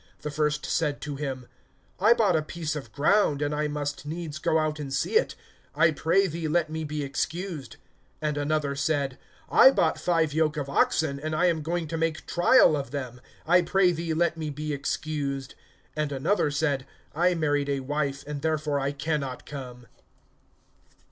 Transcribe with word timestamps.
The 0.23 0.31
first 0.31 0.65
said 0.65 0.99
to 1.01 1.15
him: 1.15 1.45
I 1.99 2.13
bought 2.13 2.35
a 2.35 2.41
piece 2.41 2.75
of 2.75 2.91
ground, 2.91 3.39
and 3.39 3.53
I 3.53 3.67
must 3.67 4.03
needs 4.03 4.39
go 4.39 4.57
out 4.57 4.79
and 4.79 4.91
see 4.91 5.15
it; 5.15 5.35
I 5.75 5.91
pray 5.91 6.25
thee 6.25 6.47
let 6.47 6.71
me 6.71 6.83
be 6.83 7.03
excused. 7.03 7.77
(19)And 8.23 8.37
another 8.37 8.75
said: 8.75 9.19
I 9.51 9.69
bought 9.69 9.99
five 9.99 10.33
yoke 10.33 10.57
of 10.57 10.67
oxen, 10.67 11.19
and 11.19 11.35
I 11.35 11.45
am 11.45 11.61
going 11.61 11.87
to 11.89 11.99
make 11.99 12.25
trial 12.25 12.75
of 12.75 12.89
them; 12.89 13.21
I 13.45 13.61
pray 13.61 13.91
thee 13.91 14.15
let 14.15 14.37
me 14.37 14.49
be 14.49 14.73
excused. 14.73 15.53
(20)And 15.95 16.11
another 16.11 16.49
said: 16.49 16.87
I 17.13 17.35
married 17.35 17.69
a 17.69 17.81
wife; 17.81 18.23
and 18.25 18.41
therefore 18.41 18.79
I 18.79 18.93
can 18.93 19.19
not 19.19 19.45
come. 19.45 19.85